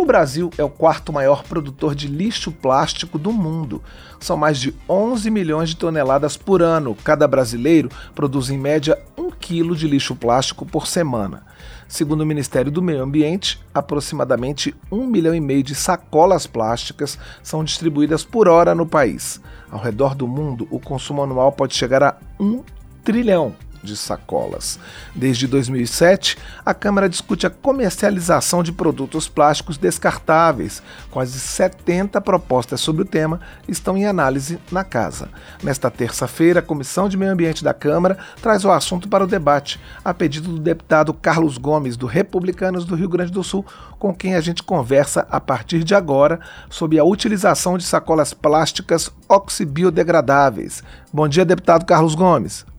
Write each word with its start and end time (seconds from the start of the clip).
O 0.00 0.06
Brasil 0.06 0.50
é 0.56 0.64
o 0.64 0.70
quarto 0.70 1.12
maior 1.12 1.44
produtor 1.44 1.94
de 1.94 2.08
lixo 2.08 2.50
plástico 2.50 3.18
do 3.18 3.30
mundo. 3.30 3.82
São 4.18 4.34
mais 4.34 4.58
de 4.58 4.74
11 4.88 5.30
milhões 5.30 5.68
de 5.68 5.76
toneladas 5.76 6.38
por 6.38 6.62
ano. 6.62 6.96
Cada 7.04 7.28
brasileiro 7.28 7.90
produz 8.14 8.48
em 8.48 8.56
média 8.56 8.98
um 9.14 9.30
quilo 9.30 9.76
de 9.76 9.86
lixo 9.86 10.16
plástico 10.16 10.64
por 10.64 10.86
semana. 10.86 11.42
Segundo 11.86 12.22
o 12.22 12.26
Ministério 12.26 12.72
do 12.72 12.80
Meio 12.80 13.02
Ambiente, 13.02 13.60
aproximadamente 13.74 14.74
um 14.90 15.06
milhão 15.06 15.34
e 15.34 15.40
meio 15.40 15.62
de 15.62 15.74
sacolas 15.74 16.46
plásticas 16.46 17.18
são 17.42 17.62
distribuídas 17.62 18.24
por 18.24 18.48
hora 18.48 18.74
no 18.74 18.86
país. 18.86 19.38
Ao 19.70 19.78
redor 19.78 20.14
do 20.14 20.26
mundo, 20.26 20.66
o 20.70 20.80
consumo 20.80 21.22
anual 21.22 21.52
pode 21.52 21.74
chegar 21.74 22.02
a 22.02 22.16
um 22.40 22.64
trilhão 23.04 23.54
de 23.82 23.96
sacolas. 23.96 24.78
Desde 25.14 25.46
2007, 25.46 26.36
a 26.64 26.74
Câmara 26.74 27.08
discute 27.08 27.46
a 27.46 27.50
comercialização 27.50 28.62
de 28.62 28.72
produtos 28.72 29.28
plásticos 29.28 29.76
descartáveis. 29.76 30.82
Quase 31.10 31.38
70 31.38 32.20
propostas 32.20 32.80
sobre 32.80 33.02
o 33.02 33.04
tema 33.06 33.40
estão 33.68 33.96
em 33.96 34.06
análise 34.06 34.58
na 34.70 34.84
casa. 34.84 35.28
Nesta 35.62 35.90
terça-feira, 35.90 36.60
a 36.60 36.62
Comissão 36.62 37.08
de 37.08 37.16
Meio 37.16 37.32
Ambiente 37.32 37.64
da 37.64 37.74
Câmara 37.74 38.18
traz 38.40 38.64
o 38.64 38.70
assunto 38.70 39.08
para 39.08 39.24
o 39.24 39.26
debate, 39.26 39.80
a 40.04 40.12
pedido 40.12 40.52
do 40.52 40.58
deputado 40.58 41.12
Carlos 41.14 41.58
Gomes, 41.58 41.96
do 41.96 42.06
Republicanos 42.06 42.84
do 42.84 42.94
Rio 42.94 43.08
Grande 43.08 43.32
do 43.32 43.44
Sul, 43.44 43.64
com 43.98 44.14
quem 44.14 44.34
a 44.34 44.40
gente 44.40 44.62
conversa 44.62 45.26
a 45.30 45.40
partir 45.40 45.84
de 45.84 45.94
agora 45.94 46.40
sobre 46.68 46.98
a 46.98 47.04
utilização 47.04 47.76
de 47.76 47.84
sacolas 47.84 48.32
plásticas 48.32 49.10
oxibiodegradáveis. 49.28 50.82
Bom 51.12 51.28
dia, 51.28 51.44
deputado 51.44 51.84
Carlos 51.84 52.14
Gomes. 52.14 52.69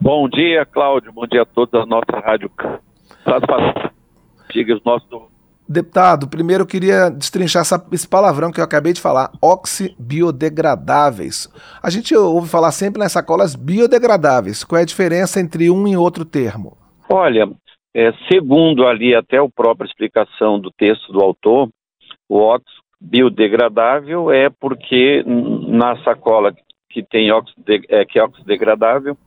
Bom 0.00 0.28
dia, 0.28 0.64
Cláudio. 0.64 1.12
Bom 1.12 1.26
dia 1.26 1.42
a 1.42 1.46
todos 1.46 1.72
da 1.72 1.84
nossa 1.84 2.20
rádio. 2.24 2.48
Diga 4.52 4.74
os 4.74 4.84
nossos. 4.84 5.08
Deputado, 5.68 6.28
primeiro 6.28 6.62
eu 6.62 6.66
queria 6.66 7.10
destrinchar 7.10 7.60
essa, 7.60 7.86
esse 7.92 8.08
palavrão 8.08 8.50
que 8.50 8.58
eu 8.58 8.64
acabei 8.64 8.94
de 8.94 9.02
falar, 9.02 9.30
oxibiodegradáveis. 9.42 11.46
A 11.82 11.90
gente 11.90 12.16
ouve 12.16 12.48
falar 12.48 12.72
sempre 12.72 12.98
nas 12.98 13.12
sacolas 13.12 13.54
biodegradáveis. 13.54 14.64
Qual 14.64 14.78
é 14.78 14.82
a 14.82 14.86
diferença 14.86 15.40
entre 15.40 15.68
um 15.68 15.86
e 15.86 15.94
outro 15.94 16.24
termo? 16.24 16.78
Olha, 17.10 17.50
é, 17.94 18.12
segundo 18.32 18.86
ali 18.86 19.14
até 19.14 19.36
a 19.36 19.48
própria 19.48 19.86
explicação 19.86 20.58
do 20.58 20.70
texto 20.70 21.12
do 21.12 21.20
autor, 21.20 21.68
o 22.26 22.38
ox 22.38 22.64
biodegradável 22.98 24.30
é 24.30 24.48
porque 24.48 25.22
na 25.26 26.02
sacola 26.02 26.54
que 26.88 27.02
tem 27.02 27.30
oxide, 27.30 27.82
é, 27.90 28.06
que 28.06 28.18
é 28.18 28.24
oxidegradável, 28.24 29.18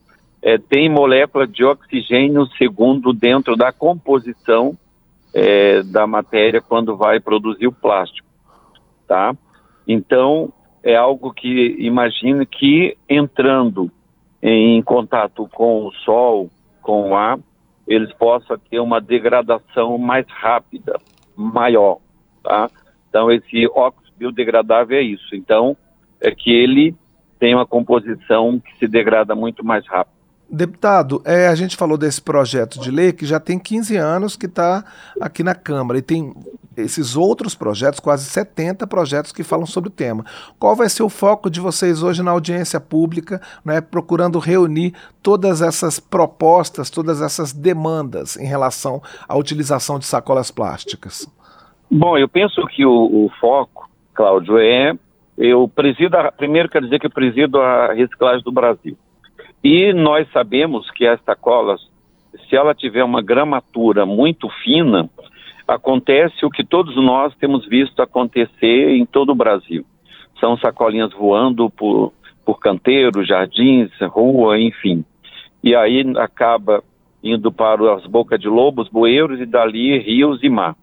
é, 0.41 0.57
tem 0.57 0.89
molécula 0.89 1.47
de 1.47 1.63
oxigênio 1.63 2.47
segundo 2.57 3.13
dentro 3.13 3.55
da 3.55 3.71
composição 3.71 4.77
é, 5.33 5.83
da 5.83 6.07
matéria 6.07 6.61
quando 6.61 6.97
vai 6.97 7.19
produzir 7.19 7.67
o 7.67 7.71
plástico, 7.71 8.27
tá? 9.07 9.35
Então 9.87 10.51
é 10.83 10.95
algo 10.95 11.31
que 11.31 11.75
imagina 11.79 12.45
que 12.45 12.97
entrando 13.07 13.91
em 14.41 14.81
contato 14.81 15.47
com 15.53 15.85
o 15.85 15.91
sol, 15.93 16.49
com 16.81 17.11
o 17.11 17.15
ar, 17.15 17.37
eles 17.87 18.11
possam 18.13 18.57
ter 18.57 18.79
uma 18.79 18.99
degradação 18.99 19.97
mais 19.97 20.25
rápida, 20.27 20.99
maior, 21.35 21.99
tá? 22.43 22.69
Então 23.09 23.31
esse 23.31 23.67
óxido 23.67 24.11
biodegradável 24.17 24.97
é 24.97 25.01
isso. 25.01 25.35
Então 25.35 25.77
é 26.19 26.31
que 26.31 26.51
ele 26.51 26.95
tem 27.39 27.53
uma 27.53 27.65
composição 27.65 28.59
que 28.59 28.77
se 28.77 28.87
degrada 28.87 29.35
muito 29.35 29.63
mais 29.63 29.85
rápido. 29.87 30.20
Deputado, 30.53 31.21
é, 31.23 31.47
a 31.47 31.55
gente 31.55 31.77
falou 31.77 31.97
desse 31.97 32.21
projeto 32.21 32.77
de 32.77 32.91
lei 32.91 33.13
que 33.13 33.25
já 33.25 33.39
tem 33.39 33.57
15 33.57 33.95
anos 33.95 34.35
que 34.35 34.47
está 34.47 34.83
aqui 35.19 35.43
na 35.43 35.55
Câmara 35.55 35.97
e 35.97 36.01
tem 36.01 36.33
esses 36.75 37.15
outros 37.15 37.55
projetos, 37.55 38.01
quase 38.01 38.25
70 38.25 38.85
projetos 38.85 39.31
que 39.31 39.43
falam 39.43 39.65
sobre 39.65 39.87
o 39.89 39.93
tema. 39.93 40.25
Qual 40.59 40.75
vai 40.75 40.89
ser 40.89 41.03
o 41.03 41.09
foco 41.09 41.49
de 41.49 41.61
vocês 41.61 42.03
hoje 42.03 42.21
na 42.21 42.31
audiência 42.31 42.81
pública, 42.81 43.39
né, 43.63 43.79
procurando 43.79 44.39
reunir 44.39 44.93
todas 45.23 45.61
essas 45.61 46.01
propostas, 46.01 46.89
todas 46.89 47.21
essas 47.21 47.53
demandas 47.53 48.35
em 48.35 48.45
relação 48.45 49.01
à 49.29 49.37
utilização 49.37 49.97
de 49.97 50.05
sacolas 50.05 50.51
plásticas? 50.51 51.33
Bom, 51.89 52.17
eu 52.17 52.27
penso 52.27 52.65
que 52.67 52.85
o, 52.85 52.91
o 52.91 53.31
foco, 53.39 53.89
Cláudio, 54.13 54.57
é 54.57 54.93
eu 55.37 55.65
presido, 55.67 56.17
a, 56.17 56.29
primeiro 56.29 56.67
quero 56.67 56.85
dizer 56.85 56.99
que 56.99 57.05
eu 57.05 57.11
presido 57.11 57.57
a 57.59 57.93
reciclagem 57.93 58.43
do 58.43 58.51
Brasil. 58.51 58.97
E 59.63 59.93
nós 59.93 60.27
sabemos 60.31 60.89
que 60.91 61.05
esta 61.05 61.35
cola, 61.35 61.77
se 62.49 62.55
ela 62.55 62.73
tiver 62.73 63.03
uma 63.03 63.21
gramatura 63.21 64.05
muito 64.05 64.49
fina, 64.63 65.09
acontece 65.67 66.45
o 66.45 66.49
que 66.49 66.63
todos 66.63 66.95
nós 66.95 67.35
temos 67.35 67.67
visto 67.67 68.01
acontecer 68.01 68.89
em 68.89 69.05
todo 69.05 69.31
o 69.31 69.35
Brasil. 69.35 69.85
São 70.39 70.57
sacolinhas 70.57 71.13
voando 71.13 71.69
por, 71.69 72.11
por 72.43 72.59
canteiros, 72.59 73.27
jardins, 73.27 73.91
rua, 74.01 74.59
enfim. 74.59 75.05
E 75.63 75.75
aí 75.75 76.03
acaba 76.17 76.83
indo 77.23 77.51
para 77.51 77.93
as 77.93 78.05
bocas 78.07 78.39
de 78.39 78.47
lobos, 78.47 78.89
bueiros 78.89 79.39
e 79.39 79.45
dali 79.45 79.99
rios 79.99 80.41
e 80.41 80.49
mar. 80.49 80.75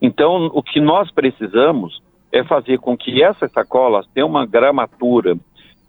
Então, 0.00 0.50
o 0.52 0.62
que 0.62 0.80
nós 0.80 1.10
precisamos 1.10 2.02
é 2.32 2.42
fazer 2.42 2.78
com 2.78 2.96
que 2.96 3.22
essas 3.22 3.52
sacolas 3.52 4.06
tenham 4.14 4.28
uma 4.28 4.46
gramatura 4.46 5.36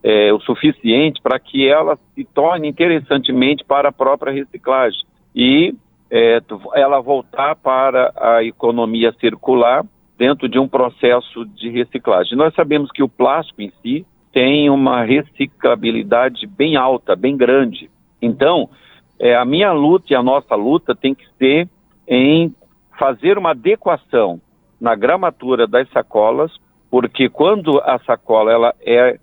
é, 0.08 0.32
o 0.32 0.40
suficiente 0.40 1.20
para 1.20 1.40
que 1.40 1.68
ela 1.68 1.98
se 2.14 2.24
torne 2.26 2.68
interessantemente 2.68 3.66
para 3.66 3.90
a 3.90 3.92
própria 3.92 4.32
reciclagem 4.32 5.04
e 5.36 5.74
é, 6.12 6.40
ela 6.76 7.02
voltar 7.02 7.56
para 7.56 8.14
a 8.16 8.44
economia 8.44 9.12
circular 9.20 9.84
dentro 10.16 10.48
de 10.48 10.60
um 10.60 10.68
processo 10.68 11.44
de 11.44 11.72
reciclagem. 11.72 12.38
Nós 12.38 12.54
sabemos 12.54 12.92
que 12.92 13.02
o 13.02 13.10
plástico 13.10 13.64
em 13.64 13.74
si 13.82 14.06
tem 14.32 14.70
uma 14.70 15.04
reciclabilidade 15.04 16.46
bem 16.46 16.76
alta, 16.76 17.16
bem 17.16 17.36
grande. 17.36 17.90
Então, 18.22 18.70
é, 19.18 19.36
a 19.36 19.44
minha 19.44 19.72
luta 19.72 20.14
e 20.14 20.16
a 20.16 20.22
nossa 20.22 20.54
luta 20.54 20.94
tem 20.94 21.16
que 21.16 21.26
ser 21.40 21.68
em 22.08 22.54
fazer 23.00 23.40
uma 23.40 23.52
adequação 23.52 24.40
na 24.80 24.94
gramatura 24.94 25.66
das 25.66 25.90
sacolas, 25.90 26.52
porque 26.92 27.28
quando 27.28 27.80
a 27.80 27.98
sacola 28.06 28.52
ela 28.52 28.76
é 28.86 29.18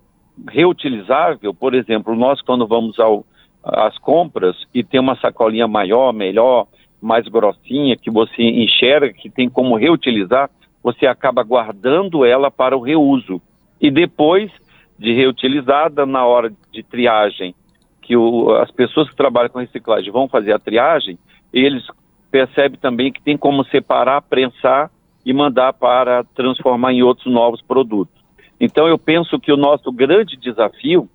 reutilizável, 0.49 1.53
por 1.53 1.73
exemplo, 1.73 2.15
nós 2.15 2.41
quando 2.41 2.67
vamos 2.67 2.99
ao, 2.99 3.25
às 3.63 3.97
compras 3.97 4.55
e 4.73 4.83
tem 4.83 4.99
uma 4.99 5.15
sacolinha 5.15 5.67
maior, 5.67 6.11
melhor, 6.13 6.67
mais 7.01 7.27
grossinha, 7.27 7.97
que 7.97 8.09
você 8.09 8.41
enxerga 8.41 9.13
que 9.13 9.29
tem 9.29 9.49
como 9.49 9.75
reutilizar, 9.75 10.49
você 10.81 11.05
acaba 11.05 11.43
guardando 11.43 12.25
ela 12.25 12.49
para 12.49 12.77
o 12.77 12.81
reuso. 12.81 13.41
E 13.79 13.91
depois 13.91 14.51
de 14.97 15.13
reutilizada, 15.13 16.05
na 16.05 16.25
hora 16.25 16.51
de 16.71 16.83
triagem, 16.83 17.53
que 18.01 18.15
o, 18.15 18.51
as 18.55 18.71
pessoas 18.71 19.09
que 19.09 19.15
trabalham 19.15 19.49
com 19.49 19.59
reciclagem 19.59 20.11
vão 20.11 20.27
fazer 20.27 20.53
a 20.53 20.59
triagem, 20.59 21.17
eles 21.51 21.85
percebem 22.31 22.79
também 22.79 23.11
que 23.11 23.21
tem 23.21 23.37
como 23.37 23.63
separar, 23.65 24.21
prensar 24.21 24.89
e 25.25 25.33
mandar 25.33 25.73
para 25.73 26.23
transformar 26.35 26.93
em 26.93 27.03
outros 27.03 27.31
novos 27.31 27.61
produtos. 27.61 28.22
Então, 28.65 28.87
eu 28.87 28.97
penso 28.97 29.37
que 29.41 29.51
o 29.51 29.57
nosso 29.57 29.91
grande 29.91 30.37
desafio 30.37 31.09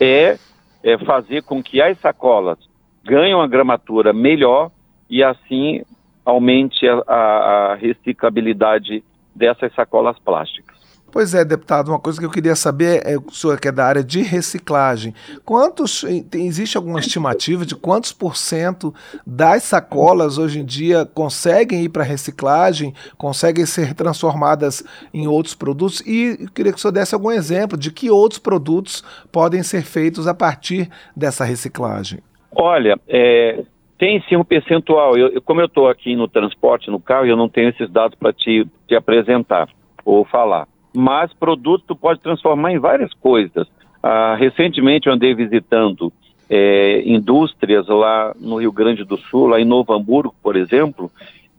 é, 0.00 0.38
é 0.82 0.96
fazer 1.04 1.42
com 1.42 1.62
que 1.62 1.78
as 1.78 2.00
sacolas 2.00 2.56
ganhem 3.04 3.34
uma 3.34 3.46
gramatura 3.46 4.14
melhor 4.14 4.70
e 5.10 5.22
assim 5.22 5.82
aumente 6.24 6.88
a, 6.88 7.02
a, 7.06 7.74
reciclabilidade 7.74 9.04
dessas 9.34 9.74
sacolas 9.74 10.18
plásticas. 10.18 10.74
Pois 11.12 11.34
é, 11.34 11.44
deputado, 11.44 11.88
uma 11.88 11.98
coisa 11.98 12.18
que 12.18 12.26
eu 12.26 12.30
queria 12.30 12.54
saber 12.54 13.02
é, 13.06 13.16
o 13.16 13.30
senhor 13.30 13.58
que 13.58 13.68
é 13.68 13.72
da 13.72 13.86
área 13.86 14.04
de 14.04 14.20
reciclagem, 14.22 15.14
quantos, 15.44 16.04
existe 16.34 16.76
alguma 16.76 17.00
estimativa 17.00 17.64
de 17.64 17.74
quantos 17.74 18.12
por 18.12 18.36
cento 18.36 18.92
das 19.26 19.62
sacolas 19.62 20.36
hoje 20.36 20.60
em 20.60 20.64
dia 20.64 21.06
conseguem 21.06 21.84
ir 21.84 21.88
para 21.88 22.02
reciclagem, 22.02 22.92
conseguem 23.16 23.64
ser 23.64 23.94
transformadas 23.94 24.84
em 25.14 25.26
outros 25.26 25.54
produtos? 25.54 26.02
E 26.06 26.36
eu 26.40 26.50
queria 26.52 26.72
que 26.72 26.78
o 26.78 26.80
senhor 26.80 26.92
desse 26.92 27.14
algum 27.14 27.30
exemplo 27.30 27.78
de 27.78 27.90
que 27.90 28.10
outros 28.10 28.38
produtos 28.38 29.02
podem 29.32 29.62
ser 29.62 29.82
feitos 29.82 30.26
a 30.26 30.34
partir 30.34 30.90
dessa 31.16 31.44
reciclagem. 31.44 32.18
Olha, 32.52 32.98
é, 33.08 33.64
tem 33.98 34.22
sim 34.28 34.36
um 34.36 34.44
percentual. 34.44 35.16
Eu, 35.16 35.40
como 35.40 35.60
eu 35.60 35.66
estou 35.66 35.88
aqui 35.88 36.14
no 36.14 36.28
transporte, 36.28 36.90
no 36.90 37.00
carro, 37.00 37.26
eu 37.26 37.36
não 37.36 37.48
tenho 37.48 37.70
esses 37.70 37.90
dados 37.90 38.18
para 38.18 38.32
te, 38.32 38.66
te 38.86 38.94
apresentar 38.94 39.68
ou 40.04 40.24
falar 40.24 40.66
mas 40.96 41.32
produto 41.34 41.84
tu 41.88 41.96
pode 41.96 42.20
transformar 42.20 42.72
em 42.72 42.78
várias 42.78 43.12
coisas. 43.14 43.68
Ah, 44.02 44.34
recentemente 44.38 45.06
eu 45.06 45.12
andei 45.12 45.34
visitando 45.34 46.12
é, 46.48 47.02
indústrias 47.04 47.86
lá 47.88 48.34
no 48.40 48.56
Rio 48.56 48.72
Grande 48.72 49.04
do 49.04 49.16
Sul, 49.16 49.48
lá 49.48 49.60
em 49.60 49.64
Novo 49.64 49.92
Hamburgo, 49.92 50.34
por 50.42 50.56
exemplo, 50.56 51.10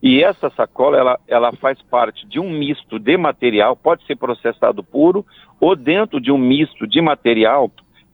e 0.01 0.23
essa 0.23 0.49
sacola 0.49 0.97
ela, 0.97 1.19
ela 1.27 1.51
faz 1.53 1.81
parte 1.83 2.25
de 2.27 2.39
um 2.39 2.49
misto 2.49 2.97
de 2.97 3.17
material, 3.17 3.75
pode 3.75 4.05
ser 4.05 4.15
processado 4.15 4.83
puro 4.83 5.25
ou 5.59 5.75
dentro 5.75 6.19
de 6.19 6.31
um 6.31 6.37
misto 6.37 6.87
de 6.87 7.01
material 7.01 7.71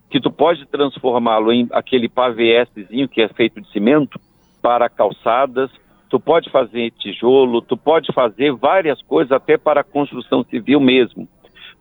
que 0.09 0.19
tu 0.19 0.31
pode 0.31 0.65
transformá-lo 0.67 1.51
em 1.51 1.67
aquele 1.71 2.07
pavészinho 2.07 3.07
que 3.07 3.21
é 3.21 3.27
feito 3.27 3.61
de 3.61 3.69
cimento 3.71 4.19
para 4.61 4.89
calçadas, 4.89 5.69
tu 6.13 6.19
pode 6.19 6.47
fazer 6.51 6.91
tijolo, 6.91 7.59
tu 7.59 7.75
pode 7.75 8.13
fazer 8.13 8.53
várias 8.53 9.01
coisas 9.01 9.31
até 9.31 9.57
para 9.57 9.81
a 9.81 9.83
construção 9.83 10.43
civil 10.43 10.79
mesmo. 10.79 11.27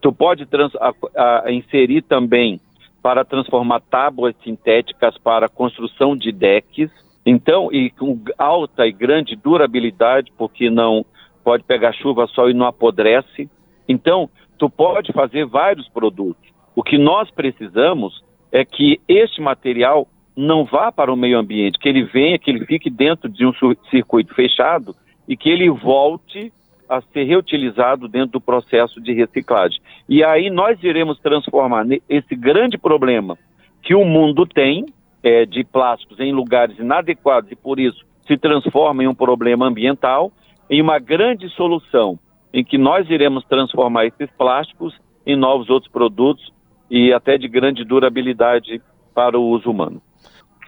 Tu 0.00 0.10
pode 0.10 0.46
trans, 0.46 0.72
a, 0.76 1.44
a, 1.44 1.52
inserir 1.52 2.00
também 2.00 2.58
para 3.02 3.26
transformar 3.26 3.80
tábuas 3.80 4.34
sintéticas 4.42 5.18
para 5.18 5.50
construção 5.50 6.16
de 6.16 6.32
decks. 6.32 6.90
Então, 7.26 7.70
e 7.70 7.90
com 7.90 8.18
alta 8.38 8.86
e 8.86 8.92
grande 8.92 9.36
durabilidade, 9.36 10.32
porque 10.38 10.70
não 10.70 11.04
pode 11.44 11.62
pegar 11.64 11.92
chuva 11.92 12.26
só 12.28 12.48
e 12.48 12.54
não 12.54 12.64
apodrece. 12.64 13.50
Então, 13.86 14.30
tu 14.56 14.70
pode 14.70 15.12
fazer 15.12 15.44
vários 15.44 15.90
produtos. 15.90 16.42
O 16.74 16.82
que 16.82 16.96
nós 16.96 17.30
precisamos 17.30 18.24
é 18.50 18.64
que 18.64 18.98
este 19.06 19.42
material 19.42 20.08
não 20.36 20.64
vá 20.64 20.90
para 20.90 21.12
o 21.12 21.16
meio 21.16 21.38
ambiente, 21.38 21.78
que 21.78 21.88
ele 21.88 22.04
venha, 22.04 22.38
que 22.38 22.50
ele 22.50 22.64
fique 22.64 22.88
dentro 22.88 23.28
de 23.28 23.46
um 23.46 23.52
circuito 23.90 24.34
fechado 24.34 24.94
e 25.28 25.36
que 25.36 25.50
ele 25.50 25.70
volte 25.70 26.52
a 26.88 27.00
ser 27.00 27.24
reutilizado 27.24 28.08
dentro 28.08 28.32
do 28.32 28.40
processo 28.40 29.00
de 29.00 29.12
reciclagem. 29.12 29.80
E 30.08 30.22
aí 30.22 30.50
nós 30.50 30.82
iremos 30.82 31.18
transformar 31.20 31.86
esse 32.08 32.34
grande 32.34 32.76
problema 32.76 33.38
que 33.82 33.94
o 33.94 34.04
mundo 34.04 34.46
tem 34.46 34.86
é, 35.22 35.46
de 35.46 35.64
plásticos 35.64 36.20
em 36.20 36.32
lugares 36.32 36.78
inadequados 36.78 37.50
e 37.50 37.56
por 37.56 37.78
isso 37.78 38.04
se 38.26 38.36
transforma 38.36 39.02
em 39.02 39.08
um 39.08 39.14
problema 39.14 39.66
ambiental, 39.66 40.30
em 40.68 40.80
uma 40.80 40.98
grande 40.98 41.48
solução 41.50 42.18
em 42.52 42.62
que 42.62 42.76
nós 42.76 43.08
iremos 43.08 43.44
transformar 43.44 44.06
esses 44.06 44.30
plásticos 44.36 44.94
em 45.26 45.36
novos 45.36 45.70
outros 45.70 45.90
produtos 45.90 46.52
e 46.90 47.12
até 47.12 47.38
de 47.38 47.48
grande 47.48 47.84
durabilidade 47.84 48.82
para 49.14 49.38
o 49.38 49.48
uso 49.48 49.70
humano. 49.70 50.02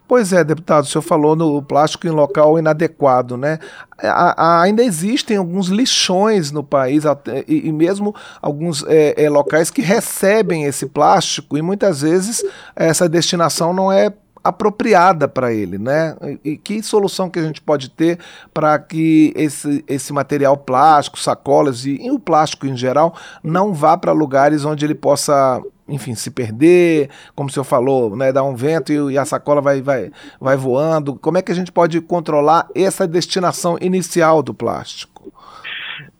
Pois 0.07 0.35
é, 0.35 0.45
deputado, 0.45 0.85
o 0.85 0.87
senhor 0.87 1.03
falou 1.03 1.35
no 1.35 1.63
plástico 1.63 2.07
em 2.07 2.11
local 2.11 2.59
inadequado, 2.59 3.39
né? 3.39 3.59
A, 3.99 4.45
a, 4.45 4.63
ainda 4.63 4.85
existem 4.85 5.37
alguns 5.39 5.69
lixões 5.69 6.51
no 6.51 6.63
país 6.63 7.05
e, 7.49 7.69
e, 7.69 7.73
mesmo 7.73 8.15
alguns 8.43 8.85
é, 8.87 9.15
é, 9.25 9.31
locais 9.31 9.71
que 9.71 9.81
recebem 9.81 10.65
esse 10.65 10.87
plástico 10.87 11.57
e 11.57 11.63
muitas 11.63 12.03
vezes 12.03 12.45
essa 12.77 13.09
destinação 13.09 13.73
não 13.73 13.91
é 13.91 14.13
apropriada 14.43 15.27
para 15.27 15.55
ele, 15.55 15.79
né? 15.79 16.15
E, 16.45 16.51
e, 16.51 16.57
que 16.59 16.83
solução 16.83 17.31
que 17.31 17.39
a 17.39 17.43
gente 17.43 17.63
pode 17.63 17.89
ter 17.89 18.19
para 18.53 18.79
que 18.79 19.33
esse, 19.35 19.83
esse 19.89 20.13
material 20.13 20.55
plástico, 20.55 21.19
sacolas 21.19 21.87
e, 21.87 21.97
e 21.97 22.11
o 22.11 22.19
plástico 22.19 22.67
em 22.67 22.77
geral 22.77 23.15
não 23.43 23.73
vá 23.73 23.97
para 23.97 24.13
lugares 24.13 24.67
onde 24.67 24.85
ele 24.85 24.95
possa 24.95 25.63
enfim, 25.89 26.15
se 26.15 26.31
perder, 26.31 27.11
como 27.35 27.49
o 27.49 27.53
senhor 27.53 27.65
falou, 27.65 28.17
né, 28.17 28.33
dar 28.33 28.43
um 28.43 28.55
vento 28.55 28.93
e, 28.93 29.13
e, 29.13 29.19
a 29.19 29.25
sacola 29.25 29.61
vai, 29.61 29.83
vai, 29.83 30.11
vai 30.41 30.57
voando. 30.57 31.17
Como 31.17 31.37
é 31.37 31.43
que 31.43 31.53
a 31.53 31.55
gente 31.55 31.71
pode 31.71 32.01
controlar 32.01 32.69
essa 32.75 33.07
destinação 33.07 33.77
inicial 33.81 34.43
do 34.43 34.55
plástico? 34.55 35.33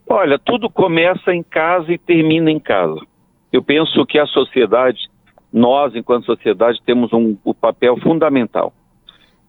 Olha, 0.07 0.39
tudo 0.39 0.69
começa 0.69 1.35
em 1.35 1.43
casa 1.43 1.93
e 1.93 1.99
termina 1.99 2.51
em 2.51 2.61
casa. 2.61 3.01
Eu 3.51 3.63
penso 3.63 4.05
que 4.05 4.19
a 4.19 4.27
sociedade, 4.27 5.09
nós, 5.53 5.95
enquanto 5.95 6.27
sociedade, 6.27 6.81
temos 6.85 7.13
um, 7.13 7.37
um 7.45 7.55
papel 7.55 7.97
fundamental, 8.01 8.73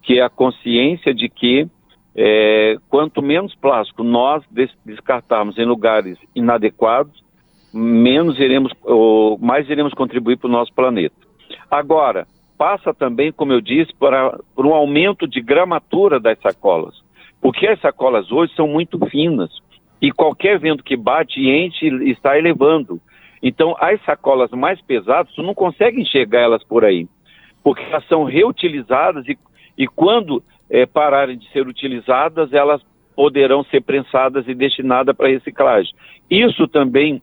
que 0.02 0.20
é 0.20 0.24
a 0.24 0.30
consciência 0.30 1.14
de 1.14 1.28
que 1.28 1.68
é, 2.16 2.78
quanto 2.90 3.22
menos 3.22 3.54
plástico 3.56 4.02
nós 4.02 4.42
descartarmos 4.86 5.58
em 5.58 5.66
lugares 5.66 6.18
inadequados, 6.34 7.25
menos 7.75 8.39
iremos, 8.39 8.72
ou 8.83 9.38
mais 9.38 9.69
iremos 9.69 9.94
contribuir 9.94 10.38
para 10.38 10.48
o 10.48 10.51
nosso 10.51 10.74
planeta. 10.74 11.16
Agora, 11.69 12.25
passa 12.57 12.94
também, 12.94 13.33
como 13.33 13.51
eu 13.51 13.60
disse, 13.60 13.94
para, 14.00 14.39
por 14.56 14.66
um 14.66 14.74
aumento 14.74 15.27
de 15.27 15.42
gramatura 15.42 16.18
das 16.18 16.39
sacolas, 16.39 16.95
porque 17.42 17.68
as 17.68 17.80
sacolas 17.81 18.31
hoje 18.31 18.54
são 18.56 18.66
muito 18.66 18.98
finas 19.07 19.51
e 20.01 20.10
qualquer 20.10 20.57
vento 20.57 20.83
que 20.83 20.95
bate 20.95 21.42
enche 21.42 21.88
está 22.10 22.38
elevando. 22.38 23.01
Então, 23.44 23.75
as 23.77 24.01
sacolas 24.06 24.50
mais 24.51 24.81
pesadas, 24.81 25.33
tu 25.33 25.44
não 25.44 25.54
consegue 25.54 26.01
enxergar 26.01 26.39
elas 26.39 26.63
por 26.63 26.86
aí, 26.86 27.07
porque 27.62 27.83
elas 27.83 28.07
são 28.07 28.24
reutilizadas 28.24 29.27
e, 29.27 29.38
e 29.77 29.86
quando 29.86 30.42
é, 30.69 30.86
pararem 30.86 31.38
de 31.38 31.51
ser 31.51 31.68
utilizadas, 31.68 32.54
elas 32.54 32.81
poderão 33.16 33.63
ser 33.66 33.81
prensadas 33.81 34.48
e 34.48 34.54
destinadas 34.54 35.16
para 35.16 35.27
reciclagem. 35.27 35.94
Isso 36.30 36.68
também 36.68 37.22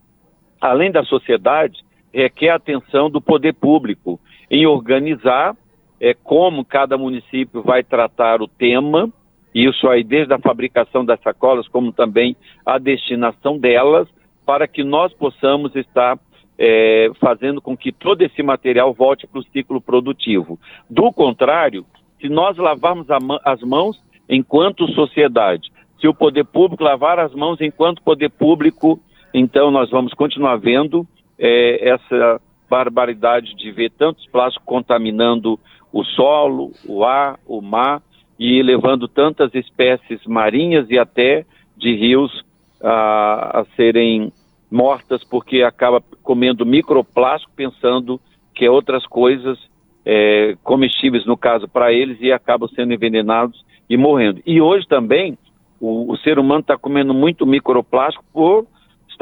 além 0.62 0.93
da 0.93 1.05
sociedade, 1.05 1.85
requer 2.14 2.50
a 2.50 2.55
atenção 2.55 3.11
do 3.11 3.20
poder 3.20 3.53
público 3.53 4.20
em 4.49 4.64
organizar 4.64 5.56
é, 6.00 6.14
como 6.14 6.64
cada 6.64 6.97
município 6.97 7.62
vai 7.62 7.82
tratar 7.82 8.41
o 8.41 8.47
tema, 8.47 9.11
isso 9.53 9.88
aí 9.88 10.05
desde 10.05 10.32
a 10.32 10.38
fabricação 10.38 11.05
das 11.05 11.20
sacolas, 11.20 11.67
como 11.67 11.93
também 11.93 12.37
a 12.64 12.79
destinação 12.79 13.59
delas, 13.59 14.09
para 14.47 14.69
que 14.69 14.85
nós 14.85 15.12
possamos 15.12 15.75
estar 15.75 16.19
é, 16.59 17.11
fazendo 17.20 17.61
com 17.61 17.76
que 17.76 17.91
todo 17.91 18.23
esse 18.23 18.43
material 18.43 18.94
volte 18.94 19.26
para 19.26 19.41
o 19.41 19.44
ciclo 19.44 19.81
produtivo. 19.81 20.59
Do 20.88 21.12
contrário, 21.12 21.85
se 22.20 22.29
nós 22.29 22.56
lavarmos 22.56 23.06
as 23.44 23.61
mãos 23.62 24.00
enquanto 24.29 24.91
sociedade, 24.93 25.73
se 26.00 26.06
o 26.06 26.14
poder 26.14 26.44
público 26.44 26.85
lavar 26.85 27.19
as 27.19 27.35
mãos 27.35 27.61
enquanto 27.61 28.03
poder 28.03 28.31
público 28.31 29.00
então, 29.34 29.70
nós 29.70 29.90
vamos 29.90 30.12
continuar 30.14 30.56
vendo 30.56 31.06
é, 31.38 31.88
essa 31.88 32.40
barbaridade 32.69 33.55
de 33.55 33.70
ver 33.70 33.90
tantos 33.90 34.26
plásticos 34.26 34.67
contaminando 34.67 35.58
o 35.93 36.05
solo, 36.05 36.73
o 36.87 37.05
ar, 37.05 37.38
o 37.46 37.61
mar 37.61 38.02
e 38.38 38.62
levando 38.62 39.06
tantas 39.06 39.55
espécies 39.55 40.25
marinhas 40.26 40.88
e 40.90 40.99
até 40.99 41.44
de 41.76 41.94
rios 41.94 42.44
a, 42.82 43.61
a 43.61 43.64
serem 43.76 44.32
mortas 44.70 45.23
porque 45.23 45.62
acaba 45.62 46.02
comendo 46.23 46.64
microplástico 46.64 47.52
pensando 47.55 48.19
que 48.55 48.64
é 48.64 48.70
outras 48.70 49.06
coisas 49.06 49.58
é, 50.05 50.56
comestíveis 50.62 51.26
no 51.26 51.37
caso 51.37 51.69
para 51.69 51.93
eles 51.93 52.19
e 52.20 52.32
acabam 52.32 52.69
sendo 52.75 52.93
envenenados 52.93 53.62
e 53.88 53.96
morrendo. 53.96 54.40
E 54.46 54.61
hoje 54.61 54.87
também 54.88 55.37
o, 55.78 56.12
o 56.12 56.17
ser 56.19 56.38
humano 56.38 56.61
está 56.61 56.78
comendo 56.78 57.12
muito 57.12 57.46
microplástico 57.46 58.25
por 58.32 58.67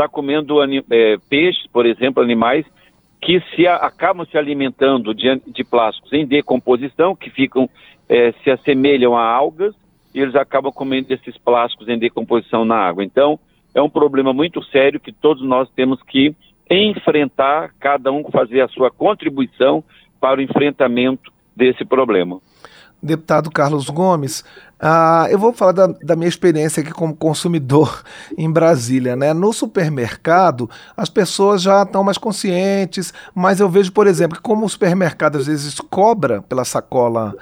está 0.01 0.09
comendo 0.09 0.63
é, 0.63 1.19
peixes, 1.29 1.67
por 1.71 1.85
exemplo, 1.85 2.23
animais 2.23 2.65
que 3.21 3.39
se 3.55 3.67
acabam 3.67 4.27
se 4.27 4.39
alimentando 4.39 5.15
de, 5.15 5.43
de, 5.47 5.63
plásticos 5.63 6.11
em 6.15 6.27
decomposição, 6.27 7.15
que 7.15 7.29
ficam 7.29 7.69
é, 8.09 8.33
se 8.43 8.51
assemelham 8.51 9.15
a 9.15 9.23
algas, 9.23 9.75
e 10.15 10.21
eles 10.21 10.35
acabam 10.35 10.73
comendo 10.73 11.13
esses 11.13 11.37
plásticos 11.37 11.87
em 11.89 11.99
decomposição 11.99 12.65
na 12.65 12.77
água. 12.77 13.05
Então, 13.05 13.39
é 13.75 13.83
um 13.83 13.91
problema 13.91 14.33
muito 14.33 14.65
sério 14.65 14.99
que 14.99 15.13
todos 15.13 15.47
nós 15.47 15.69
temos 15.77 16.03
que 16.03 16.35
enfrentar, 16.71 17.75
cada 17.79 18.11
um 18.11 18.25
fazer 18.31 18.63
a 18.63 18.69
sua 18.69 18.91
contribuição 18.91 19.85
para 20.19 20.41
o 20.41 20.43
enfrentamento 20.43 21.31
desse 21.55 21.85
problema. 21.85 22.41
Deputado 23.03 23.51
Carlos 23.51 23.89
Gomes, 23.89 24.45
ah, 24.83 25.27
eu 25.29 25.39
vou 25.39 25.53
falar 25.53 25.73
da, 25.73 25.87
da, 25.89 26.17
minha 26.17 26.29
experiência 26.29 26.83
aqui 26.83 26.91
como 26.91 27.15
consumidor 27.15 28.03
em 28.39 28.51
Brasília. 28.51 29.15
Né? 29.15 29.35
No 29.35 29.53
supermercado, 29.53 30.71
as 30.97 31.11
pessoas 31.11 31.61
já 31.61 31.83
estão 31.83 32.03
mais 32.03 32.17
conscientes, 32.17 33.13
mas 33.35 33.61
eu 33.61 33.69
vejo, 33.69 33.93
por 33.93 34.07
exemplo, 34.07 34.37
que 34.37 34.43
como 34.43 34.65
o 34.65 34.69
supermercado 34.69 35.37
às 35.37 35.47
vezes 35.47 35.79
cobra 35.81 36.41
pela 36.43 36.65
sacola 36.65 37.35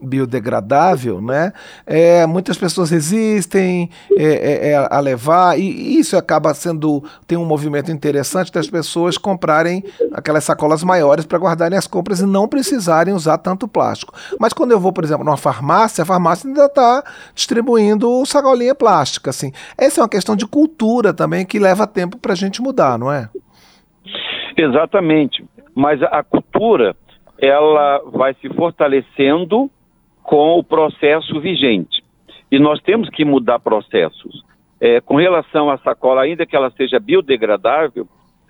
biodegradável, 0.00 1.20
né? 1.20 1.52
É, 1.84 2.26
muitas 2.26 2.56
pessoas 2.56 2.90
resistem 2.90 3.90
é, 4.16 4.24
é, 4.24 4.68
é 4.70 4.88
a 4.88 5.00
levar, 5.00 5.58
e 5.58 5.98
isso 5.98 6.16
acaba 6.16 6.54
sendo. 6.54 7.02
tem 7.26 7.36
um 7.36 7.44
movimento 7.44 7.90
interessante 7.90 8.52
das 8.52 8.68
pessoas 8.68 9.18
comprarem 9.18 9.82
aquelas 10.12 10.44
sacolas 10.44 10.84
maiores 10.84 11.24
para 11.24 11.38
guardarem 11.38 11.78
as 11.78 11.86
compras 11.86 12.20
e 12.20 12.26
não 12.26 12.46
precisarem 12.46 13.14
usar 13.14 13.38
tanto 13.38 13.66
plástico. 13.66 14.14
Mas 14.38 14.52
quando 14.52 14.72
eu 14.72 14.80
vou, 14.80 14.92
por 14.92 15.02
exemplo, 15.02 15.24
numa 15.24 15.36
farmácia, 15.36 16.02
a 16.02 16.04
farmácia 16.04 16.46
ainda 16.46 16.66
está 16.66 16.83
está 16.84 17.32
distribuindo 17.34 18.24
sacolinha 18.26 18.74
plástica. 18.74 19.30
Assim. 19.30 19.52
Essa 19.78 20.00
é 20.00 20.02
uma 20.02 20.08
questão 20.08 20.36
de 20.36 20.46
cultura 20.46 21.12
também 21.14 21.46
que 21.46 21.58
leva 21.58 21.86
tempo 21.86 22.18
para 22.18 22.32
a 22.32 22.36
gente 22.36 22.60
mudar, 22.60 22.98
não 22.98 23.10
é? 23.10 23.28
Exatamente. 24.56 25.44
Mas 25.74 26.02
a 26.02 26.22
cultura 26.22 26.94
ela 27.40 28.00
vai 28.12 28.34
se 28.34 28.48
fortalecendo 28.50 29.70
com 30.22 30.58
o 30.58 30.64
processo 30.64 31.40
vigente. 31.40 32.02
E 32.50 32.58
nós 32.58 32.80
temos 32.80 33.08
que 33.10 33.24
mudar 33.24 33.58
processos. 33.58 34.44
É, 34.80 35.00
com 35.00 35.16
relação 35.16 35.70
à 35.70 35.78
sacola, 35.78 36.22
ainda 36.22 36.46
que 36.46 36.54
ela 36.54 36.70
seja 36.70 37.00
biodegradável, 37.00 38.06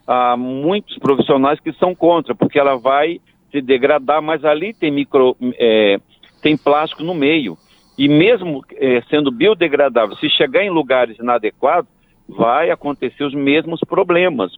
há 0.07 0.37
muitos 0.37 0.99
profissionais 0.99 1.59
que 1.61 1.73
são 1.75 1.95
contra, 1.95 2.35
porque 2.35 2.59
ela 2.59 2.77
vai 2.77 3.21
se 3.51 3.61
degradar, 3.61 4.21
mas 4.21 4.45
ali 4.45 4.75
tem 4.75 4.91
micro, 4.91 5.37
é, 5.59 5.99
tem 6.43 6.57
plástico 6.57 7.03
no 7.03 7.15
meio. 7.15 7.57
E 7.97 8.09
mesmo 8.09 8.65
é, 8.73 9.03
sendo 9.09 9.31
biodegradável, 9.31 10.17
se 10.17 10.29
chegar 10.29 10.65
em 10.65 10.71
lugares 10.71 11.19
inadequados, 11.19 11.91
vai 12.29 12.71
acontecer 12.71 13.25
os 13.25 13.35
mesmos 13.35 13.81
problemas. 13.81 14.53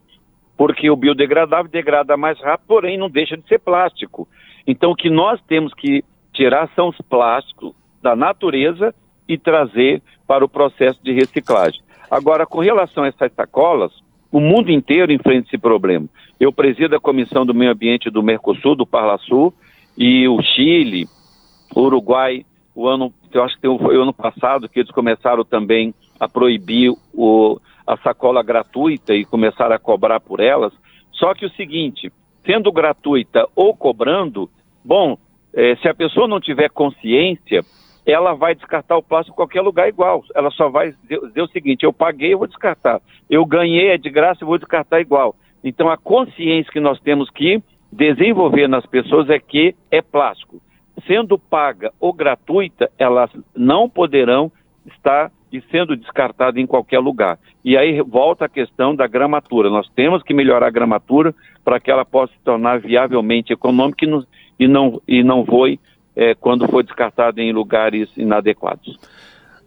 Porque 0.56 0.88
o 0.88 0.96
biodegradável 0.96 1.70
degrada 1.70 2.16
mais 2.16 2.40
rápido, 2.40 2.66
porém 2.66 2.96
não 2.96 3.10
deixa 3.10 3.36
de 3.36 3.46
ser 3.46 3.58
plástico. 3.58 4.26
Então 4.66 4.90
o 4.92 4.96
que 4.96 5.10
nós 5.10 5.40
temos 5.46 5.74
que 5.74 6.02
tirar 6.32 6.68
são 6.74 6.88
os 6.88 7.00
plásticos 7.02 7.74
da 8.02 8.16
natureza 8.16 8.94
e 9.28 9.36
trazer 9.36 10.02
para 10.26 10.44
o 10.44 10.48
processo 10.48 11.02
de 11.02 11.12
reciclagem. 11.12 11.80
Agora, 12.10 12.46
com 12.46 12.60
relação 12.60 13.04
a 13.04 13.08
essas 13.08 13.32
sacolas, 13.32 13.92
o 14.30 14.40
mundo 14.40 14.70
inteiro 14.70 15.12
enfrenta 15.12 15.48
esse 15.48 15.58
problema. 15.58 16.06
Eu 16.38 16.52
presido 16.52 16.94
a 16.94 17.00
Comissão 17.00 17.44
do 17.44 17.54
Meio 17.54 17.72
Ambiente 17.72 18.10
do 18.10 18.22
Mercosul, 18.22 18.74
do 18.74 18.86
Parlasul, 18.86 19.52
e 19.96 20.28
o 20.28 20.40
Chile, 20.42 21.08
o 21.74 21.80
Uruguai, 21.80 22.44
o 22.74 22.86
ano, 22.86 23.12
eu 23.36 23.44
acho 23.44 23.54
que 23.56 23.68
foi 23.78 23.96
o 23.96 24.02
ano 24.02 24.12
passado 24.12 24.68
que 24.68 24.80
eles 24.80 24.90
começaram 24.90 25.44
também 25.44 25.94
a 26.18 26.28
proibir 26.28 26.92
o, 27.14 27.60
a 27.86 27.96
sacola 27.98 28.42
gratuita 28.42 29.14
e 29.14 29.24
começaram 29.24 29.74
a 29.74 29.78
cobrar 29.78 30.18
por 30.20 30.40
elas. 30.40 30.72
Só 31.12 31.34
que 31.34 31.46
o 31.46 31.50
seguinte, 31.50 32.12
sendo 32.44 32.72
gratuita 32.72 33.46
ou 33.54 33.76
cobrando, 33.76 34.50
bom, 34.84 35.16
é, 35.54 35.76
se 35.76 35.88
a 35.88 35.94
pessoa 35.94 36.26
não 36.26 36.40
tiver 36.40 36.68
consciência, 36.70 37.62
ela 38.04 38.34
vai 38.34 38.54
descartar 38.54 38.96
o 38.96 39.02
plástico 39.02 39.34
em 39.34 39.36
qualquer 39.36 39.62
lugar 39.62 39.88
igual. 39.88 40.24
Ela 40.34 40.50
só 40.50 40.68
vai 40.68 40.94
dizer 41.08 41.42
o 41.42 41.48
seguinte: 41.48 41.84
eu 41.84 41.92
paguei, 41.92 42.34
eu 42.34 42.38
vou 42.38 42.46
descartar. 42.46 43.00
Eu 43.28 43.44
ganhei, 43.44 43.88
é 43.88 43.98
de 43.98 44.10
graça, 44.10 44.42
eu 44.44 44.48
vou 44.48 44.58
descartar 44.58 45.00
igual. 45.00 45.34
Então 45.64 45.88
a 45.88 45.96
consciência 45.96 46.72
que 46.72 46.80
nós 46.80 47.00
temos 47.00 47.28
que 47.30 47.60
desenvolver 47.90 48.68
nas 48.68 48.86
pessoas 48.86 49.28
é 49.30 49.38
que 49.38 49.74
é 49.90 50.00
plástico. 50.00 50.60
Sendo 51.06 51.38
paga 51.38 51.92
ou 52.00 52.12
gratuita, 52.12 52.90
elas 52.98 53.30
não 53.54 53.88
poderão 53.88 54.50
estar 54.86 55.30
e 55.52 55.60
sendo 55.70 55.96
descartada 55.96 56.60
em 56.60 56.66
qualquer 56.66 56.98
lugar. 56.98 57.38
E 57.64 57.76
aí 57.76 58.00
volta 58.00 58.44
a 58.44 58.48
questão 58.48 58.94
da 58.94 59.06
gramatura. 59.06 59.70
Nós 59.70 59.88
temos 59.94 60.22
que 60.22 60.34
melhorar 60.34 60.66
a 60.66 60.70
gramatura 60.70 61.34
para 61.64 61.80
que 61.80 61.90
ela 61.90 62.04
possa 62.04 62.32
se 62.32 62.38
tornar 62.44 62.80
viavelmente 62.80 63.52
econômica 63.52 64.04
e 64.04 64.08
não, 64.08 64.26
e 64.58 64.68
não, 64.68 65.02
e 65.06 65.22
não 65.22 65.44
voe 65.44 65.78
é, 66.14 66.34
quando 66.34 66.66
for 66.68 66.82
descartada 66.82 67.42
em 67.42 67.52
lugares 67.52 68.08
inadequados. 68.16 68.98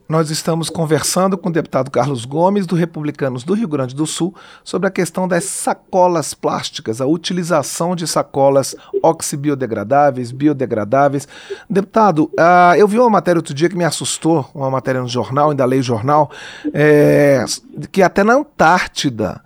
Nós 0.10 0.32
estamos 0.32 0.72
conversando 0.72 1.38
com 1.38 1.50
o 1.50 1.52
deputado 1.52 1.92
Carlos 1.92 2.26
Gomes, 2.26 2.66
do 2.66 2.76
Republicanos 2.76 3.44
do 3.44 3.54
Rio 3.54 3.68
Grande 3.68 3.94
do 3.94 4.08
Sul, 4.08 4.34
sobre 4.64 4.88
a 4.88 4.92
questão 4.92 5.28
das 5.28 5.44
sacolas 5.44 6.34
plásticas, 6.34 7.00
a 7.00 7.06
utilização 7.06 7.96
de 7.96 8.08
sacolas 8.08 8.76
oxibiodegradáveis, 9.04 10.32
biodegradáveis. 10.32 11.28
Deputado, 11.70 12.24
uh, 12.24 12.76
eu 12.76 12.88
vi 12.88 12.98
uma 12.98 13.12
matéria 13.12 13.38
outro 13.38 13.54
dia 13.54 13.70
que 13.70 13.78
me 13.78 13.84
assustou, 13.84 14.50
uma 14.56 14.72
matéria 14.72 15.00
no 15.00 15.08
jornal, 15.08 15.52
ainda 15.52 15.64
leio 15.64 15.84
jornal, 15.84 16.32
é, 16.74 17.46
que 17.92 18.02
até 18.02 18.24
na 18.24 18.34
Antártida 18.34 19.40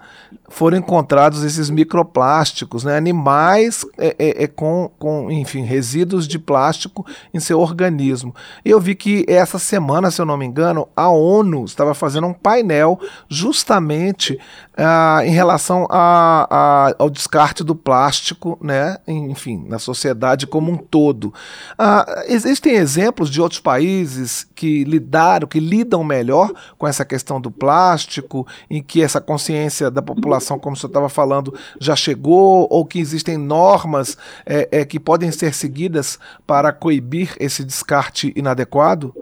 foram 0.53 0.77
encontrados 0.77 1.43
esses 1.43 1.71
microplásticos, 1.71 2.83
né? 2.83 2.95
animais 2.95 3.83
é, 3.97 4.15
é, 4.19 4.43
é, 4.43 4.47
com, 4.47 4.89
com, 4.99 5.31
enfim, 5.31 5.63
resíduos 5.63 6.27
de 6.27 6.37
plástico 6.37 7.03
em 7.33 7.39
seu 7.39 7.59
organismo. 7.59 8.35
Eu 8.63 8.79
vi 8.79 8.93
que 8.93 9.25
essa 9.27 9.57
semana, 9.57 10.11
se 10.11 10.21
eu 10.21 10.27
não 10.27 10.37
me 10.37 10.45
engano, 10.45 10.87
a 10.95 11.09
ONU 11.09 11.65
estava 11.65 11.95
fazendo 11.95 12.27
um 12.27 12.33
painel 12.33 12.99
justamente 13.27 14.39
ah, 14.77 15.21
em 15.23 15.31
relação 15.31 15.87
a, 15.89 16.47
a, 16.49 16.95
ao 16.97 17.09
descarte 17.09 17.63
do 17.63 17.75
plástico, 17.75 18.57
né? 18.61 18.97
enfim, 19.07 19.65
na 19.67 19.77
sociedade 19.77 20.47
como 20.47 20.71
um 20.71 20.77
todo. 20.77 21.33
Ah, 21.77 22.23
existem 22.27 22.73
exemplos 22.73 23.29
de 23.29 23.41
outros 23.41 23.59
países 23.59 24.43
que 24.55 24.83
lidaram, 24.83 25.47
que 25.47 25.59
lidam 25.59 26.03
melhor 26.03 26.51
com 26.77 26.87
essa 26.87 27.05
questão 27.05 27.39
do 27.39 27.51
plástico, 27.51 28.47
em 28.69 28.81
que 28.81 29.01
essa 29.01 29.21
consciência 29.21 29.91
da 29.91 30.01
população 30.01 30.57
como 30.57 30.75
senhor 30.75 30.89
estava 30.89 31.09
falando, 31.09 31.53
já 31.79 31.95
chegou 31.95 32.67
ou 32.69 32.85
que 32.85 32.99
existem 32.99 33.37
normas 33.37 34.17
é, 34.45 34.67
é, 34.71 34.85
que 34.85 34.99
podem 34.99 35.31
ser 35.31 35.53
seguidas 35.53 36.19
para 36.47 36.71
coibir 36.73 37.35
esse 37.39 37.63
descarte 37.63 38.33
inadequado? 38.35 39.13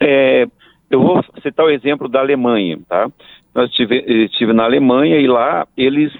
É, 0.00 0.46
eu 0.90 1.02
vou 1.02 1.22
citar 1.42 1.66
o 1.66 1.70
exemplo 1.70 2.08
da 2.08 2.20
Alemanha, 2.20 2.78
tá? 2.88 3.10
Nós 3.58 3.70
estive, 3.70 4.04
estive 4.06 4.52
na 4.52 4.62
Alemanha 4.62 5.16
e 5.18 5.26
lá 5.26 5.66
eles 5.76 6.12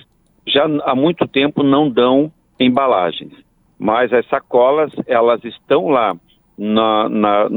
já 0.45 0.65
há 0.83 0.93
muito 0.93 1.25
tempo 1.29 1.63
não 1.63 1.89
dão 1.89 2.33
embalagens, 2.59 3.33
mas 3.79 4.13
as 4.13 4.27
sacolas 4.27 4.91
elas 5.07 5.45
estão 5.45 5.87
lá 5.87 6.17
na, 6.59 7.09
na 7.09 7.49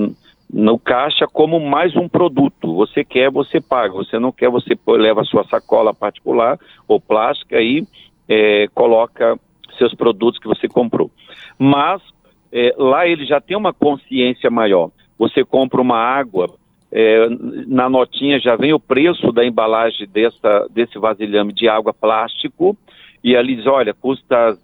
no 0.53 0.77
caixa 0.77 1.25
como 1.25 1.59
mais 1.59 1.95
um 1.95 2.07
produto. 2.07 2.75
Você 2.75 3.03
quer, 3.03 3.31
você 3.31 3.59
paga. 3.59 3.95
Você 3.95 4.19
não 4.19 4.31
quer, 4.31 4.51
você 4.51 4.77
leva 4.85 5.21
a 5.21 5.25
sua 5.25 5.45
sacola 5.45 5.95
particular 5.95 6.59
ou 6.87 7.01
plástica 7.01 7.59
e 7.59 7.83
é, 8.29 8.67
coloca 8.75 9.35
seus 9.79 9.95
produtos 9.95 10.39
que 10.39 10.47
você 10.47 10.67
comprou. 10.67 11.09
Mas 11.57 12.03
é, 12.51 12.75
lá 12.77 13.07
ele 13.07 13.25
já 13.25 13.41
tem 13.41 13.57
uma 13.57 13.73
consciência 13.73 14.51
maior. 14.51 14.91
Você 15.17 15.43
compra 15.43 15.81
uma 15.81 15.97
água, 15.97 16.51
é, 16.91 17.27
na 17.67 17.89
notinha 17.89 18.39
já 18.39 18.55
vem 18.55 18.73
o 18.73 18.79
preço 18.79 19.31
da 19.31 19.45
embalagem 19.45 20.07
dessa, 20.07 20.67
desse 20.69 20.97
vasilhame 20.99 21.53
de 21.53 21.69
água 21.69 21.93
plástico 21.93 22.77
e 23.23 23.35
ali 23.35 23.55
diz, 23.55 23.67
olha, 23.67 23.93
custa 23.93 24.57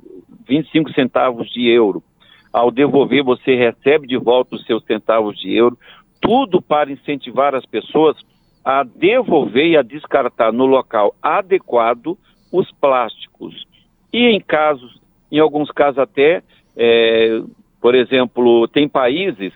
25 0.48 0.92
centavos 0.94 1.50
de 1.52 1.68
euro 1.70 2.04
ao 2.58 2.72
devolver 2.72 3.24
você 3.24 3.56
recebe 3.56 4.08
de 4.08 4.18
volta 4.18 4.56
os 4.56 4.66
seus 4.66 4.84
centavos 4.86 5.38
de 5.40 5.54
euro, 5.56 5.78
tudo 6.20 6.62
para 6.62 6.92
incentivar 6.92 7.54
as 7.54 7.66
pessoas 7.66 8.18
a 8.66 8.84
devolver 8.84 9.68
e 9.68 9.78
a 9.78 9.82
descartar 9.82 10.52
no 10.52 10.66
local 10.66 11.16
adequado 11.22 12.18
os 12.52 12.72
plásticos. 12.72 13.66
E 14.12 14.26
em 14.26 14.40
casos, 14.40 15.00
em 15.32 15.40
alguns 15.40 15.70
casos 15.72 16.00
até, 16.00 16.42
é, 16.76 17.42
por 17.80 17.94
exemplo, 17.94 18.68
tem 18.68 18.90
países 18.90 19.54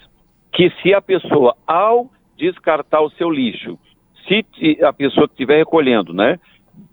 que 0.53 0.69
se 0.81 0.93
a 0.93 1.01
pessoa, 1.01 1.55
ao 1.65 2.09
descartar 2.41 3.01
o 3.01 3.11
seu 3.11 3.29
lixo, 3.29 3.77
se 4.27 4.43
a 4.83 4.91
pessoa 4.91 5.27
que 5.27 5.33
estiver 5.33 5.57
recolhendo, 5.57 6.13
né, 6.13 6.39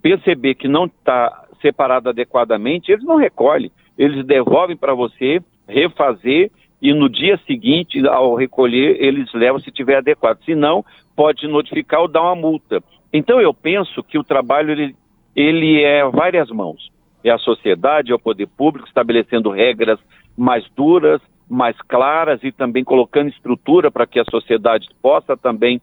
perceber 0.02 0.54
que 0.54 0.68
não 0.68 0.84
está 0.84 1.46
separado 1.62 2.10
adequadamente, 2.10 2.92
eles 2.92 3.04
não 3.04 3.16
recolhem, 3.16 3.70
eles 3.96 4.24
devolvem 4.26 4.76
para 4.76 4.94
você 4.94 5.40
refazer 5.66 6.50
e 6.80 6.92
no 6.92 7.08
dia 7.08 7.38
seguinte, 7.46 8.06
ao 8.06 8.34
recolher, 8.34 9.02
eles 9.02 9.32
levam 9.34 9.58
se 9.58 9.70
tiver 9.72 9.96
adequado. 9.96 10.38
Se 10.44 10.54
não, 10.54 10.84
pode 11.16 11.48
notificar 11.48 12.00
ou 12.00 12.08
dar 12.08 12.22
uma 12.22 12.36
multa. 12.36 12.80
Então 13.12 13.40
eu 13.40 13.52
penso 13.52 14.02
que 14.04 14.18
o 14.18 14.22
trabalho 14.22 14.70
ele, 14.70 14.94
ele 15.34 15.82
é 15.82 16.08
várias 16.08 16.48
mãos. 16.50 16.90
É 17.24 17.30
a 17.30 17.38
sociedade, 17.38 18.12
é 18.12 18.14
o 18.14 18.18
poder 18.18 18.46
público 18.46 18.86
estabelecendo 18.86 19.50
regras 19.50 19.98
mais 20.36 20.64
duras, 20.76 21.20
mais 21.48 21.76
claras 21.82 22.40
e 22.42 22.52
também 22.52 22.84
colocando 22.84 23.28
estrutura 23.28 23.90
para 23.90 24.06
que 24.06 24.20
a 24.20 24.24
sociedade 24.30 24.88
possa 25.00 25.36
também 25.36 25.80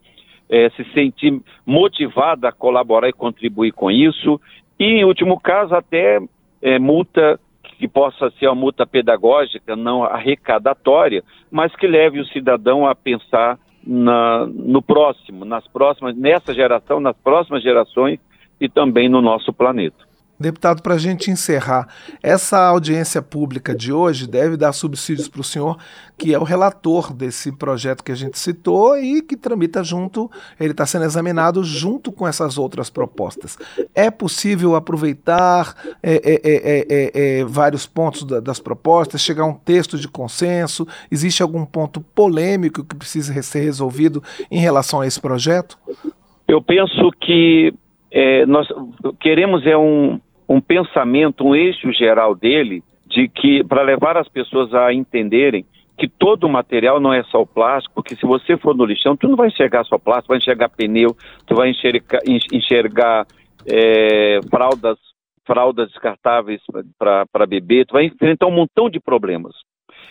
é, 0.48 0.70
se 0.70 0.84
sentir 0.92 1.40
motivada 1.64 2.48
a 2.48 2.52
colaborar 2.52 3.08
e 3.08 3.12
contribuir 3.12 3.72
com 3.72 3.90
isso. 3.90 4.40
E, 4.78 4.84
em 4.84 5.04
último 5.04 5.40
caso, 5.40 5.74
até 5.74 6.20
é, 6.62 6.78
multa 6.78 7.40
que 7.78 7.86
possa 7.86 8.30
ser 8.38 8.46
uma 8.46 8.54
multa 8.54 8.86
pedagógica, 8.86 9.76
não 9.76 10.02
arrecadatória, 10.04 11.22
mas 11.50 11.74
que 11.76 11.86
leve 11.86 12.20
o 12.20 12.26
cidadão 12.26 12.86
a 12.86 12.94
pensar 12.94 13.58
na, 13.86 14.46
no 14.46 14.80
próximo, 14.80 15.44
nas 15.44 15.66
próximas, 15.68 16.16
nessa 16.16 16.54
geração, 16.54 17.00
nas 17.00 17.16
próximas 17.16 17.62
gerações 17.62 18.18
e 18.60 18.68
também 18.68 19.08
no 19.08 19.20
nosso 19.20 19.52
planeta. 19.52 20.05
Deputado, 20.38 20.82
para 20.82 20.94
a 20.94 20.98
gente 20.98 21.30
encerrar, 21.30 21.88
essa 22.22 22.58
audiência 22.58 23.22
pública 23.22 23.74
de 23.74 23.90
hoje 23.90 24.28
deve 24.28 24.56
dar 24.56 24.72
subsídios 24.72 25.28
para 25.28 25.40
o 25.40 25.44
senhor, 25.44 25.78
que 26.18 26.34
é 26.34 26.38
o 26.38 26.44
relator 26.44 27.14
desse 27.14 27.50
projeto 27.50 28.04
que 28.04 28.12
a 28.12 28.14
gente 28.14 28.38
citou 28.38 28.98
e 28.98 29.22
que 29.22 29.34
tramita 29.34 29.82
junto, 29.82 30.30
ele 30.60 30.72
está 30.72 30.84
sendo 30.84 31.06
examinado 31.06 31.64
junto 31.64 32.12
com 32.12 32.28
essas 32.28 32.58
outras 32.58 32.90
propostas. 32.90 33.56
É 33.94 34.10
possível 34.10 34.74
aproveitar 34.74 35.74
é, 36.02 36.16
é, 36.16 37.40
é, 37.40 37.44
vários 37.44 37.86
pontos 37.86 38.24
da, 38.24 38.38
das 38.38 38.60
propostas, 38.60 39.22
chegar 39.22 39.44
a 39.44 39.46
um 39.46 39.54
texto 39.54 39.96
de 39.96 40.06
consenso? 40.06 40.86
Existe 41.10 41.42
algum 41.42 41.64
ponto 41.64 42.00
polêmico 42.00 42.84
que 42.84 42.94
precisa 42.94 43.42
ser 43.42 43.60
resolvido 43.60 44.22
em 44.50 44.58
relação 44.58 45.00
a 45.00 45.06
esse 45.06 45.20
projeto? 45.20 45.78
Eu 46.46 46.60
penso 46.60 47.10
que 47.20 47.72
é, 48.10 48.46
nós 48.46 48.68
queremos 49.20 49.66
é 49.66 49.76
um, 49.76 50.20
um 50.48 50.60
pensamento, 50.60 51.44
um 51.44 51.54
eixo 51.54 51.92
geral 51.92 52.34
dele, 52.34 52.82
de 53.06 53.28
que 53.28 53.64
para 53.64 53.82
levar 53.82 54.16
as 54.16 54.28
pessoas 54.28 54.72
a 54.74 54.92
entenderem 54.92 55.64
que 55.98 56.08
todo 56.08 56.44
o 56.44 56.50
material 56.50 57.00
não 57.00 57.12
é 57.12 57.22
só 57.24 57.40
o 57.40 57.46
plástico, 57.46 57.94
porque 57.94 58.14
se 58.16 58.26
você 58.26 58.56
for 58.56 58.76
no 58.76 58.84
lixão, 58.84 59.16
tu 59.16 59.28
não 59.28 59.36
vai 59.36 59.48
enxergar 59.48 59.84
só 59.84 59.98
plástico, 59.98 60.28
vai 60.28 60.38
enxergar 60.38 60.68
pneu, 60.68 61.16
tu 61.46 61.54
vai 61.54 61.70
enxergar, 61.70 62.20
enxergar 62.52 63.26
é, 63.66 64.40
fraldas, 64.50 64.98
fraldas 65.46 65.88
descartáveis 65.88 66.60
para 66.98 67.46
beber, 67.46 67.86
tu 67.86 67.94
vai 67.94 68.04
enfrentar 68.04 68.46
um 68.46 68.54
montão 68.54 68.90
de 68.90 69.00
problemas. 69.00 69.54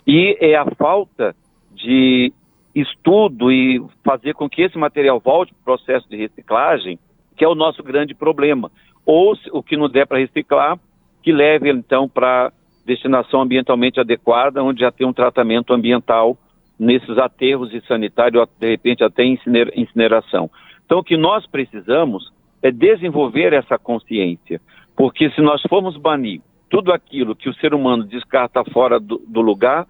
E 0.08 0.38
é 0.40 0.56
a 0.56 0.66
falta 0.76 1.36
de 1.74 2.34
estudo 2.74 3.52
e 3.52 3.82
fazer 4.04 4.34
com 4.34 4.50
que 4.50 4.64
esse 4.64 4.78
material 4.78 5.20
volte 5.20 5.54
para 5.54 5.62
o 5.62 5.78
processo 5.78 6.10
de 6.10 6.18
reciclagem 6.18 6.98
que 7.36 7.44
é 7.44 7.48
o 7.48 7.56
nosso 7.56 7.84
grande 7.84 8.14
problema. 8.14 8.72
Ou 9.06 9.36
o 9.52 9.62
que 9.62 9.78
não 9.78 9.90
der 9.90 10.08
para 10.08 10.20
reciclar, 10.20 10.80
que 11.22 11.32
leve 11.32 11.70
então 11.70 12.08
para 12.10 12.52
destinação 12.86 13.42
ambientalmente 13.42 14.00
adequada, 14.00 14.64
onde 14.64 14.82
já 14.82 14.92
tem 14.92 15.08
um 15.08 15.14
tratamento 15.14 15.74
ambiental 15.74 16.38
nesses 16.78 17.18
aterros 17.18 17.70
de 17.70 17.86
sanitário, 17.88 18.48
de 18.60 18.70
repente 18.70 19.04
até 19.04 19.24
incineração. 19.24 20.50
Então, 20.86 21.00
o 21.00 21.04
que 21.04 21.18
nós 21.18 21.48
precisamos 21.48 22.32
é 22.62 22.72
desenvolver 22.72 23.54
essa 23.54 23.78
consciência, 23.78 24.62
porque 24.96 25.30
se 25.32 25.42
nós 25.42 25.62
formos 25.64 25.98
banir 25.98 26.42
tudo 26.70 26.92
aquilo 26.92 27.36
que 27.36 27.50
o 27.50 27.54
ser 27.56 27.74
humano 27.74 28.04
descarta 28.04 28.64
fora 28.66 29.00
do, 29.00 29.22
do 29.28 29.42
lugar, 29.42 29.86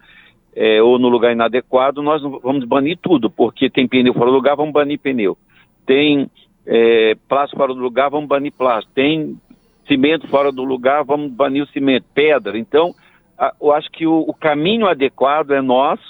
é, 0.54 0.80
ou 0.82 0.98
no 0.98 1.08
lugar 1.08 1.32
inadequado, 1.32 2.02
nós 2.02 2.22
vamos 2.22 2.64
banir 2.64 2.98
tudo, 3.00 3.30
porque 3.30 3.68
tem 3.68 3.86
pneu 3.86 4.14
fora 4.14 4.30
do 4.30 4.36
lugar, 4.36 4.56
vamos 4.56 4.72
banir 4.72 4.98
pneu. 4.98 5.36
Tem 5.84 6.30
é, 6.66 7.14
plástico 7.28 7.58
fora 7.58 7.72
do 7.72 7.80
lugar, 7.80 8.10
vamos 8.10 8.28
banir 8.28 8.52
plástico. 8.52 8.94
Tem 8.94 9.38
cimento 9.86 10.26
fora 10.28 10.50
do 10.50 10.64
lugar, 10.64 11.04
vamos 11.04 11.30
banir 11.30 11.62
o 11.62 11.68
cimento, 11.68 12.04
pedra. 12.12 12.58
Então, 12.58 12.94
a, 13.38 13.54
eu 13.60 13.72
acho 13.72 13.90
que 13.90 14.06
o, 14.06 14.18
o 14.20 14.34
caminho 14.34 14.86
adequado 14.86 15.52
é 15.52 15.62
nós 15.62 16.00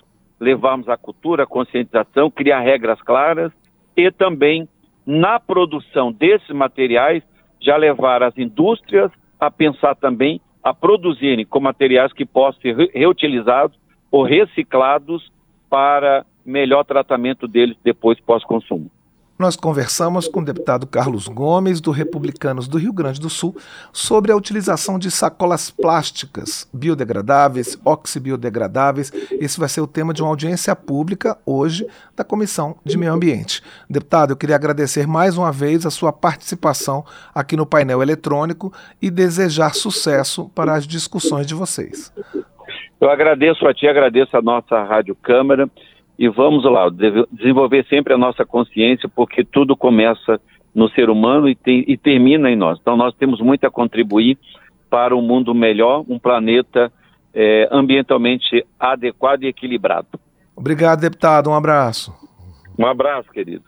levarmos 0.41 0.89
a 0.89 0.97
cultura, 0.97 1.45
a 1.45 1.47
conscientização, 1.47 2.31
criar 2.31 2.61
regras 2.61 3.01
claras 3.03 3.53
e 3.97 4.11
também 4.11 4.69
na 5.07 5.39
produção 5.39 6.13
desses 6.13 6.51
materiais 6.51 7.23
já 7.61 7.77
levar 7.77 8.23
as 8.23 8.37
indústrias 8.37 9.11
a 9.39 9.51
pensar 9.51 9.95
também 9.95 10.41
a 10.63 10.75
produzirem 10.75 11.47
com 11.47 11.61
materiais 11.61 12.13
que 12.13 12.27
possam 12.27 12.61
ser 12.61 12.77
reutilizados 12.93 13.79
ou 14.11 14.25
reciclados 14.25 15.31
para 15.71 16.25
melhor 16.45 16.85
tratamento 16.85 17.47
deles 17.47 17.77
depois 17.85 18.21
pós-consumo. 18.21 18.91
Nós 19.39 19.55
conversamos 19.55 20.27
com 20.27 20.41
o 20.41 20.45
deputado 20.45 20.87
Carlos 20.87 21.29
Gomes, 21.29 21.79
do 21.79 21.91
Republicanos 21.91 22.67
do 22.67 22.79
Rio 22.79 22.93
Grande 22.93 23.21
do 23.21 23.29
Sul, 23.29 23.55
sobre 23.93 24.33
a 24.33 24.37
utilização 24.37 24.99
de 24.99 25.11
sacolas 25.11 25.71
plásticas 25.71 26.67
biodegradáveis, 26.73 27.79
oxibiodegradáveis. 27.85 29.13
Esse 29.33 29.61
vai 29.61 29.69
ser 29.69 29.83
o 29.83 29.87
tema 29.87 30.15
de 30.15 30.23
uma 30.23 30.31
audiência 30.31 30.75
pública 30.75 31.37
hoje 31.45 31.87
da 32.17 32.25
Comissão 32.25 32.77
de 32.83 32.97
Meio 32.97 33.13
Ambiente. 33.13 33.63
Deputado, 33.91 34.31
eu 34.31 34.37
queria 34.37 34.57
agradecer 34.57 35.07
mais 35.07 35.37
uma 35.37 35.53
vez 35.53 35.85
a 35.85 35.91
sua 35.91 36.15
participação 36.15 37.05
aqui 37.35 37.59
no 37.59 37.67
painel 37.67 38.01
eletrônico 38.01 38.73
e 39.03 39.11
desejar 39.11 39.75
sucesso 39.75 40.49
para 40.55 40.73
as 40.73 40.87
discussões 40.87 41.47
de 41.47 41.55
vocês. 41.55 42.11
Eu 42.99 43.11
agradeço 43.11 43.67
a 43.67 43.75
ti, 43.75 43.87
agradeço 43.87 44.35
a 44.35 44.41
nossa 44.41 44.83
Rádio 44.83 45.15
Câmara 45.15 45.69
e 46.19 46.29
vamos 46.29 46.65
lá, 46.65 46.89
desenvolver 47.31 47.85
sempre 47.87 48.15
a 48.15 48.19
nossa 48.19 48.45
consciência, 48.45 49.09
porque 49.09 49.45
tudo 49.45 49.77
começa 49.77 50.41
no 50.75 50.89
ser 50.91 51.11
humano 51.11 51.49
e, 51.49 51.55
tem, 51.55 51.85
e 51.87 51.97
termina 51.97 52.51
em 52.51 52.57
nós. 52.57 52.79
Então 52.81 52.97
nós 52.97 53.15
temos 53.15 53.41
muito 53.41 53.67
a 53.67 53.71
contribuir 53.71 54.39
para 54.89 55.17
um 55.17 55.23
mundo 55.23 55.55
melhor, 55.55 56.05
um 56.09 56.19
planeta 56.19 56.93
é, 57.35 57.69
ambientalmente 57.71 58.65
adequado 58.79 59.43
e 59.43 59.49
equilibrado. 59.49 60.09
Obrigado, 60.55 61.01
deputado. 61.01 61.51
Um 61.51 61.55
abraço. 61.55 62.15
Um 62.79 62.87
abraço, 62.87 63.31
querido. 63.31 63.65